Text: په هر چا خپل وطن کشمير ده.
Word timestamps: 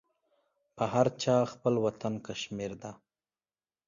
په 0.75 0.83
هر 0.93 1.07
چا 1.21 1.37
خپل 1.51 1.73
وطن 1.85 2.13
کشمير 2.27 2.71
ده. 2.81 2.91